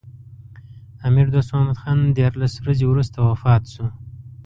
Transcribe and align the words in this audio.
امیر 1.07 1.27
دوست 1.33 1.49
محمد 1.55 1.77
خان 1.81 1.99
دیارلس 2.15 2.53
ورځې 2.59 2.85
وروسته 2.87 3.17
وفات 3.19 3.63
شو. 3.73 3.85